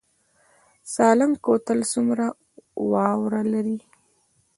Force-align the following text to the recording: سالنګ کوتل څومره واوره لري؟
سالنګ 0.93 1.35
کوتل 1.45 1.79
څومره 1.91 2.25
واوره 2.91 3.41
لري؟ 3.53 3.77